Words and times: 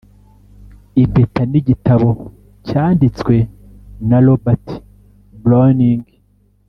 "impeta 1.01 1.41
n'igitabo" 1.51 2.09
cyanditswe 2.67 3.35
na 4.07 4.17
robert 4.25 4.67
browning 5.43 6.03